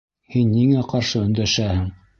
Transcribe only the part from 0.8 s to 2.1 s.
ҡаршы өндәшәһең?